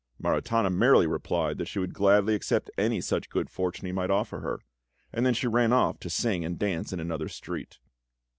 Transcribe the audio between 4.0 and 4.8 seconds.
offer her;